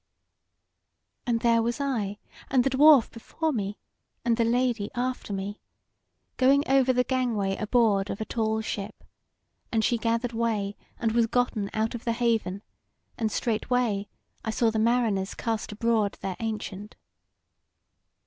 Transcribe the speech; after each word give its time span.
"And 1.27 1.41
there 1.41 1.61
was 1.61 1.79
I, 1.79 2.17
and 2.49 2.63
the 2.63 2.71
Dwarf 2.71 3.11
before 3.11 3.53
me, 3.53 3.77
and 4.25 4.35
the 4.35 4.43
Lady 4.43 4.89
after 4.95 5.31
me, 5.31 5.59
going 6.37 6.67
over 6.67 6.91
the 6.91 7.03
gangway 7.03 7.55
aboard 7.57 8.09
of 8.09 8.19
a 8.19 8.25
tall 8.25 8.61
ship, 8.61 9.03
and 9.71 9.85
she 9.85 9.99
gathered 9.99 10.33
way 10.33 10.75
and 10.99 11.11
was 11.11 11.27
gotten 11.27 11.69
out 11.71 11.93
of 11.93 12.03
the 12.03 12.13
haven, 12.13 12.63
and 13.15 13.31
straightway 13.31 14.07
I 14.43 14.49
saw 14.49 14.71
the 14.71 14.79
mariners 14.79 15.35
cast 15.35 15.71
abroad 15.71 16.17
their 16.21 16.35
ancient." 16.39 16.95